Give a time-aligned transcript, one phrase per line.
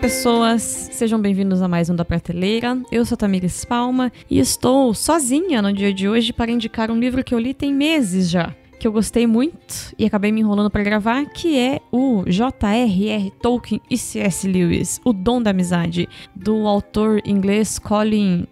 [0.00, 0.62] pessoas!
[0.62, 2.80] Sejam bem-vindos a mais um da Prateleira.
[2.90, 7.24] Eu sou Tamires Palma e estou sozinha no dia de hoje para indicar um livro
[7.24, 10.84] que eu li tem meses já, que eu gostei muito e acabei me enrolando para
[10.84, 13.32] gravar, que é o J.R.R.
[13.42, 14.46] Tolkien e C.S.
[14.46, 18.46] Lewis, O Dom da Amizade, do autor inglês Colin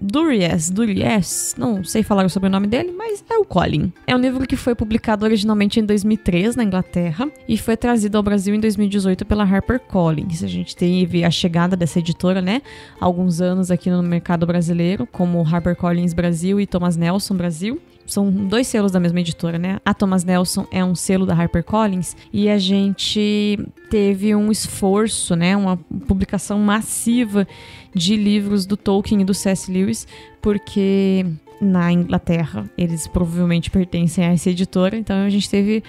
[0.00, 3.92] Duriez, Duriez, não sei falar o sobrenome dele, mas é o Colin.
[4.06, 8.22] É um livro que foi publicado originalmente em 2003 na Inglaterra e foi trazido ao
[8.22, 10.44] Brasil em 2018 pela HarperCollins.
[10.44, 12.62] A gente teve a chegada dessa editora, né,
[13.00, 18.66] alguns anos aqui no mercado brasileiro, como HarperCollins Brasil e Thomas Nelson Brasil são dois
[18.66, 19.78] selos da mesma editora, né?
[19.84, 23.58] A Thomas Nelson é um selo da HarperCollins e a gente
[23.90, 25.76] teve um esforço, né, uma
[26.06, 27.46] publicação massiva
[27.94, 29.70] de livros do Tolkien e do C.S.
[29.70, 30.06] Lewis,
[30.40, 31.26] porque
[31.60, 35.82] na Inglaterra eles provavelmente pertencem a essa editora, então a gente teve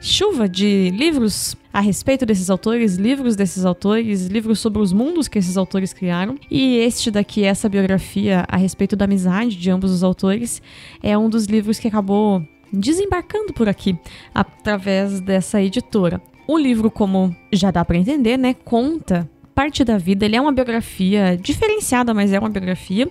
[0.00, 5.38] chuva de livros a respeito desses autores, livros desses autores, livros sobre os mundos que
[5.38, 6.36] esses autores criaram.
[6.50, 10.62] E este daqui, essa biografia a respeito da amizade de ambos os autores,
[11.02, 13.98] é um dos livros que acabou desembarcando por aqui
[14.34, 16.20] através dessa editora.
[16.48, 20.26] O livro, como já dá para entender, né, conta parte da vida.
[20.26, 23.10] Ele é uma biografia diferenciada, mas é uma biografia.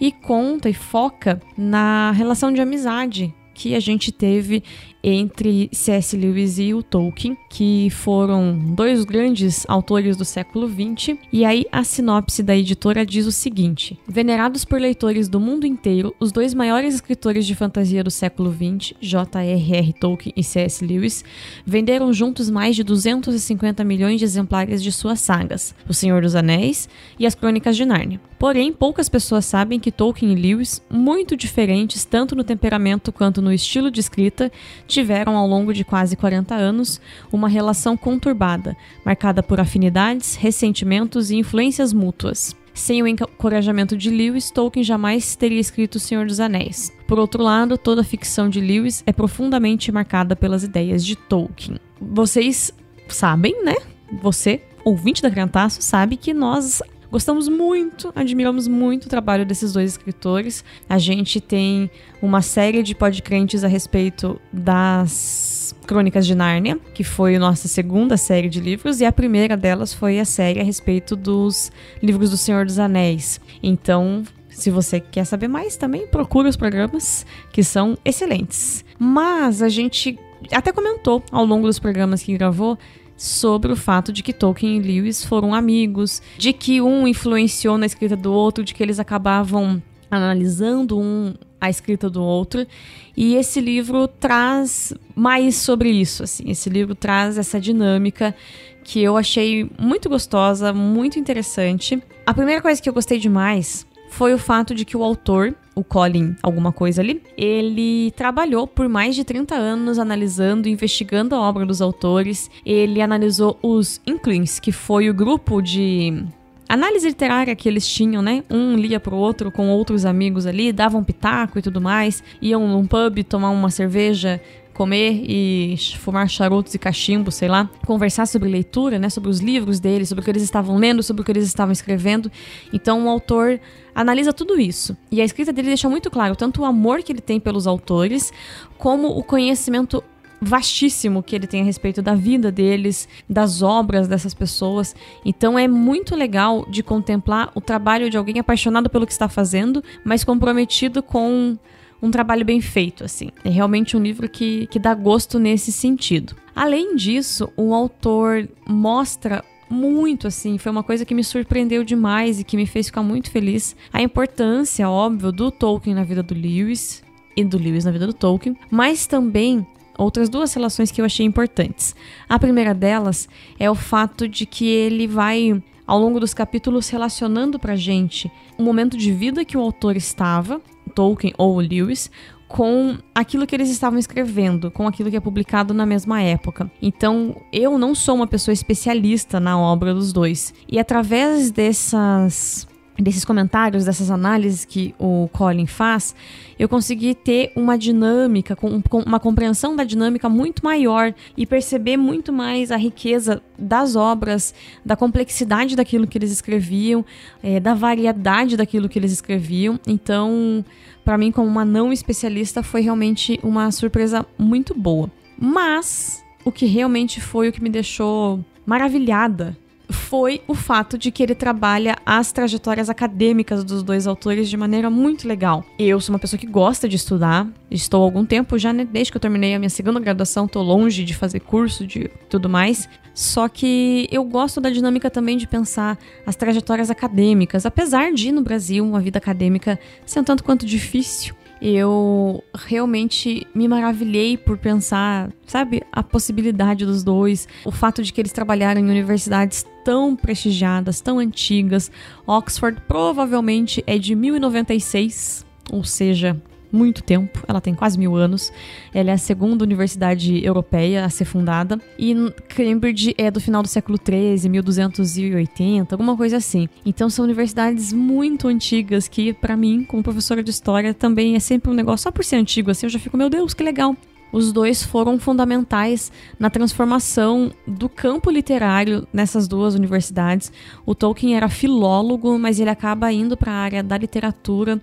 [0.00, 4.62] E conta e foca na relação de amizade que a gente teve
[5.02, 6.16] entre C.S.
[6.16, 11.16] Lewis e o Tolkien, que foram dois grandes autores do século XX.
[11.32, 16.14] E aí a sinopse da editora diz o seguinte: Venerados por leitores do mundo inteiro,
[16.20, 19.92] os dois maiores escritores de fantasia do século XX, J.R.R.
[19.94, 20.84] Tolkien e C.S.
[20.84, 21.24] Lewis,
[21.64, 26.88] venderam juntos mais de 250 milhões de exemplares de suas sagas, O Senhor dos Anéis
[27.18, 28.20] e As Crônicas de Nárnia.
[28.38, 33.52] Porém, poucas pessoas sabem que Tolkien e Lewis, muito diferentes tanto no temperamento quanto no
[33.52, 34.50] estilo de escrita,
[34.90, 37.00] tiveram ao longo de quase 40 anos
[37.32, 42.54] uma relação conturbada, marcada por afinidades, ressentimentos e influências mútuas.
[42.74, 46.92] Sem o encorajamento de Lewis, Tolkien jamais teria escrito O Senhor dos Anéis.
[47.06, 51.78] Por outro lado, toda a ficção de Lewis é profundamente marcada pelas ideias de Tolkien.
[52.00, 52.72] Vocês
[53.08, 53.74] sabem, né?
[54.22, 56.80] Você, ouvinte da Criantaço, sabe que nós
[57.10, 60.64] Gostamos muito, admiramos muito o trabalho desses dois escritores.
[60.88, 61.90] A gente tem
[62.22, 68.16] uma série de podcrentes a respeito das Crônicas de Nárnia, que foi a nossa segunda
[68.16, 72.36] série de livros, e a primeira delas foi a série a respeito dos livros do
[72.36, 73.40] Senhor dos Anéis.
[73.60, 78.84] Então, se você quer saber mais, também procure os programas, que são excelentes.
[78.96, 80.16] Mas a gente
[80.52, 82.78] até comentou ao longo dos programas que gravou
[83.20, 87.84] sobre o fato de que Tolkien e Lewis foram amigos, de que um influenciou na
[87.84, 92.66] escrita do outro, de que eles acabavam analisando um a escrita do outro.
[93.14, 96.50] E esse livro traz mais sobre isso, assim.
[96.50, 98.34] Esse livro traz essa dinâmica
[98.82, 102.02] que eu achei muito gostosa, muito interessante.
[102.24, 105.82] A primeira coisa que eu gostei demais foi o fato de que o autor, o
[105.82, 111.40] Colin, alguma coisa ali, ele trabalhou por mais de 30 anos analisando e investigando a
[111.40, 112.50] obra dos autores.
[112.66, 116.24] Ele analisou os Inklings, que foi o grupo de
[116.70, 118.44] análise literária que eles tinham, né?
[118.48, 122.86] Um lia pro outro com outros amigos ali, davam pitaco e tudo mais, iam num
[122.86, 124.40] pub tomar uma cerveja
[124.80, 129.78] comer e fumar charutos e cachimbo, sei lá, conversar sobre leitura, né, sobre os livros
[129.78, 132.32] deles, sobre o que eles estavam lendo, sobre o que eles estavam escrevendo.
[132.72, 133.60] Então o autor
[133.94, 134.96] analisa tudo isso.
[135.12, 138.32] E a escrita dele deixa muito claro tanto o amor que ele tem pelos autores,
[138.78, 140.02] como o conhecimento
[140.40, 144.96] vastíssimo que ele tem a respeito da vida deles, das obras dessas pessoas.
[145.26, 149.84] Então é muito legal de contemplar o trabalho de alguém apaixonado pelo que está fazendo,
[150.02, 151.58] mas comprometido com
[152.02, 153.30] um trabalho bem feito, assim.
[153.44, 156.34] É realmente um livro que, que dá gosto nesse sentido.
[156.54, 162.44] Além disso, o autor mostra muito assim, foi uma coisa que me surpreendeu demais e
[162.44, 163.76] que me fez ficar muito feliz.
[163.92, 167.04] A importância, óbvio, do Tolkien na vida do Lewis
[167.36, 169.64] e do Lewis na vida do Tolkien, mas também
[169.96, 171.94] outras duas relações que eu achei importantes.
[172.28, 177.58] A primeira delas é o fato de que ele vai ao longo dos capítulos relacionando
[177.58, 180.60] pra gente o momento de vida que o autor estava
[180.90, 182.10] Tolkien ou Lewis
[182.50, 186.68] com aquilo que eles estavam escrevendo, com aquilo que é publicado na mesma época.
[186.82, 190.52] Então, eu não sou uma pessoa especialista na obra dos dois.
[190.68, 192.66] E através dessas
[193.02, 196.14] desses comentários, dessas análises que o Colin faz,
[196.58, 202.32] eu consegui ter uma dinâmica, com, uma compreensão da dinâmica muito maior e perceber muito
[202.32, 204.54] mais a riqueza das obras,
[204.84, 207.04] da complexidade daquilo que eles escreviam,
[207.42, 209.78] é, da variedade daquilo que eles escreviam.
[209.86, 210.64] Então,
[211.04, 215.10] para mim, como uma não especialista, foi realmente uma surpresa muito boa.
[215.38, 219.56] Mas o que realmente foi o que me deixou maravilhada
[219.90, 224.90] foi o fato de que ele trabalha as trajetórias acadêmicas dos dois autores de maneira
[224.90, 225.64] muito legal.
[225.78, 229.12] Eu sou uma pessoa que gosta de estudar, estou há algum tempo já, né, desde
[229.12, 232.88] que eu terminei a minha segunda graduação, estou longe de fazer curso, de tudo mais.
[233.14, 238.40] Só que eu gosto da dinâmica também de pensar as trajetórias acadêmicas, apesar de no
[238.40, 245.30] Brasil uma vida acadêmica ser um tanto quanto difícil eu realmente me maravilhei por pensar,
[245.46, 251.00] sabe, a possibilidade dos dois, o fato de que eles trabalharam em universidades tão prestigiadas,
[251.00, 251.90] tão antigas.
[252.26, 256.40] Oxford provavelmente é de 1096, ou seja,
[256.72, 258.52] muito tempo, ela tem quase mil anos.
[258.94, 261.80] Ela é a segunda universidade europeia a ser fundada.
[261.98, 262.14] E
[262.48, 266.68] Cambridge é do final do século XIII, 1280, alguma coisa assim.
[266.84, 271.70] Então são universidades muito antigas que, para mim, como professora de história, também é sempre
[271.70, 272.04] um negócio.
[272.04, 273.96] Só por ser antigo assim, eu já fico, meu Deus, que legal.
[274.32, 280.52] Os dois foram fundamentais na transformação do campo literário nessas duas universidades.
[280.86, 284.80] O Tolkien era filólogo, mas ele acaba indo para a área da literatura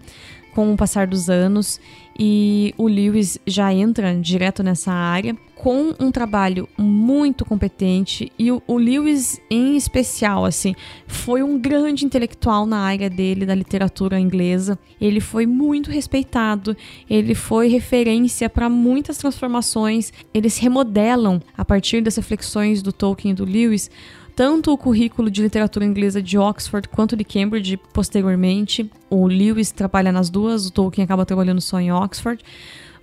[0.58, 1.80] com o passar dos anos
[2.20, 8.60] e o Lewis já entra direto nessa área com um trabalho muito competente e o,
[8.66, 10.74] o, Lewis em especial assim
[11.06, 14.80] foi um grande intelectual na área dele da literatura inglesa.
[15.00, 16.76] Ele foi muito respeitado
[17.08, 20.12] ele foi referência para muitas transformações.
[20.34, 23.92] Eles remodelam a partir das reflexões do Tolkien e do Lewis
[24.38, 28.88] tanto o currículo de literatura inglesa de Oxford quanto de Cambridge posteriormente.
[29.10, 32.44] O Lewis trabalha nas duas, o Tolkien acaba trabalhando só em Oxford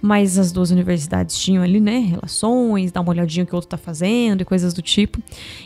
[0.05, 3.71] mas as duas universidades tinham ali, né, relações, dar uma olhadinha o que o outro
[3.71, 5.19] tá fazendo e coisas do tipo.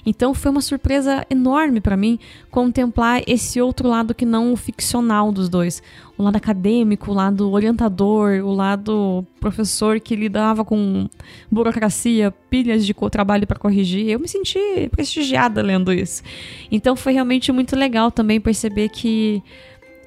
[0.07, 5.33] Então foi uma surpresa enorme para mim contemplar esse outro lado que não o ficcional
[5.33, 5.83] dos dois.
[6.17, 11.09] O lado acadêmico, o lado orientador, o lado professor que lidava com
[11.51, 14.09] burocracia, pilhas de trabalho para corrigir.
[14.09, 16.23] Eu me senti prestigiada lendo isso.
[16.71, 19.43] Então foi realmente muito legal também perceber que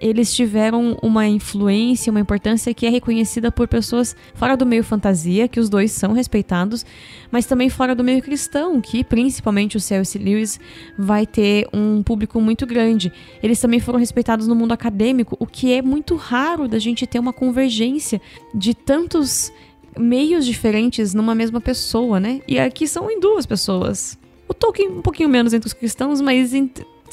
[0.02, 5.48] eles tiveram uma influência, uma importância que é reconhecida por pessoas fora do meio fantasia,
[5.48, 6.84] que os dois são respeitados,
[7.32, 10.18] mas também fora do meio cristão, que principalmente o C.S.
[10.18, 10.60] Lewis
[10.98, 13.14] vai ter um público muito grande.
[13.44, 17.20] Eles também foram respeitados no mundo acadêmico, o que é muito raro da gente ter
[17.20, 18.20] uma convergência
[18.56, 19.54] de tantos
[19.98, 22.42] meios diferentes numa mesma pessoa, né?
[22.48, 24.18] E aqui são em duas pessoas.
[24.48, 26.54] O Tolkien um pouquinho menos entre os cristãos, mas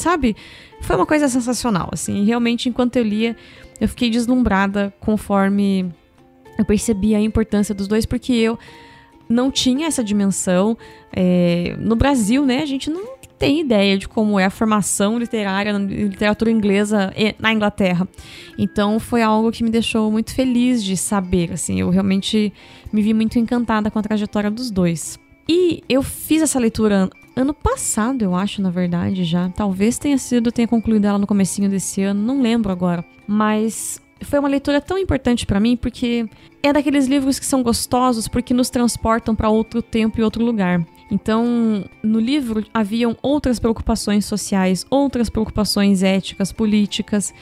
[0.00, 0.36] sabe?
[0.80, 2.24] Foi uma coisa sensacional, assim.
[2.24, 3.36] Realmente, enquanto eu lia,
[3.80, 5.92] eu fiquei deslumbrada conforme
[6.58, 8.58] eu percebi a importância dos dois, porque eu
[9.28, 10.76] não tinha essa dimensão.
[11.12, 15.72] É, no Brasil, né, a gente não tem ideia de como é a formação literária
[15.72, 18.08] literatura inglesa na Inglaterra.
[18.58, 22.52] Então foi algo que me deixou muito feliz de saber, assim, eu realmente
[22.92, 25.18] me vi muito encantada com a trajetória dos dois.
[25.48, 27.08] E eu fiz essa leitura
[27.38, 29.48] ano passado, eu acho, na verdade, já.
[29.50, 33.04] Talvez tenha sido, tenha concluído ela no comecinho desse ano, não lembro agora.
[33.26, 36.28] Mas foi uma leitura tão importante para mim porque
[36.62, 40.84] é daqueles livros que são gostosos porque nos transportam para outro tempo e outro lugar.
[41.10, 47.32] Então, no livro haviam outras preocupações sociais, outras preocupações éticas, políticas,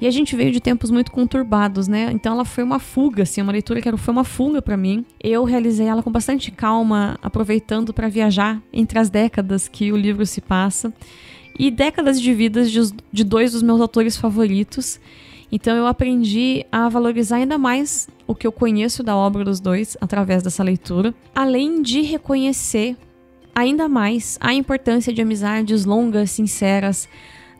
[0.00, 2.10] e a gente veio de tempos muito conturbados, né?
[2.12, 5.04] Então ela foi uma fuga, assim, uma leitura que foi uma fuga para mim.
[5.22, 10.26] Eu realizei ela com bastante calma, aproveitando para viajar entre as décadas que o livro
[10.26, 10.92] se passa
[11.58, 15.00] e décadas de vidas de, dois dos meus autores favoritos.
[15.50, 19.96] Então eu aprendi a valorizar ainda mais o que eu conheço da obra dos dois
[20.00, 22.96] através dessa leitura, além de reconhecer
[23.54, 27.08] ainda mais a importância de amizades longas, sinceras,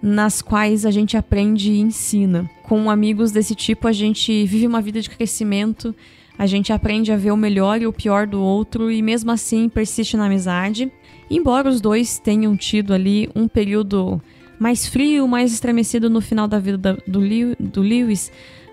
[0.02, 2.50] nas quais a gente aprende e ensina.
[2.62, 5.94] Com amigos desse tipo, a gente vive uma vida de crescimento,
[6.38, 9.68] a gente aprende a ver o melhor e o pior do outro e mesmo assim
[9.68, 10.92] persiste na amizade.
[11.30, 14.20] Embora os dois tenham tido ali um período
[14.58, 17.20] mais frio, mais estremecido no final da vida do,
[17.58, 18.30] do Lewis,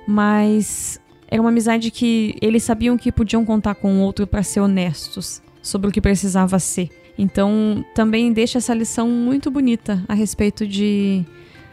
[0.08, 1.00] mas
[1.30, 5.42] era uma amizade que eles sabiam que podiam contar com o outro para ser honestos
[5.62, 6.90] sobre o que precisava ser.
[7.22, 11.24] Então, também deixa essa lição muito bonita a respeito de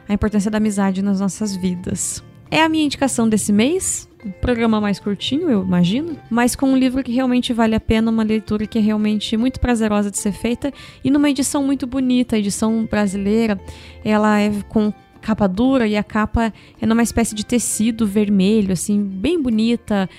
[0.07, 2.23] a importância da amizade nas nossas vidas.
[2.51, 6.77] É a minha indicação desse mês, um programa mais curtinho, eu imagino, mas com um
[6.77, 10.33] livro que realmente vale a pena, uma leitura que é realmente muito prazerosa de ser
[10.33, 10.71] feita
[11.03, 13.59] e numa edição muito bonita, a edição brasileira,
[14.05, 19.03] ela é com capa dura e a capa é numa espécie de tecido vermelho, assim,
[19.03, 20.11] bem bonita,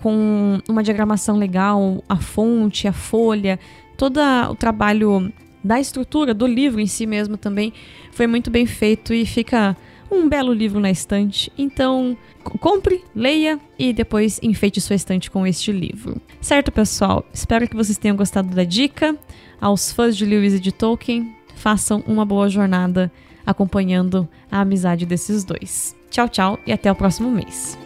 [0.00, 3.58] com uma diagramação legal, a fonte, a folha,
[3.96, 7.72] todo o trabalho da estrutura do livro em si mesmo também
[8.12, 9.76] foi muito bem feito e fica
[10.10, 11.52] um belo livro na estante.
[11.58, 12.16] Então,
[12.60, 16.20] compre, leia e depois enfeite sua estante com este livro.
[16.40, 17.24] Certo, pessoal?
[17.32, 19.16] Espero que vocês tenham gostado da dica.
[19.60, 23.10] Aos fãs de Lewis e de Tolkien, façam uma boa jornada
[23.44, 25.96] acompanhando a amizade desses dois.
[26.10, 27.85] Tchau, tchau e até o próximo mês.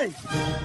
[0.00, 0.59] Mamãe!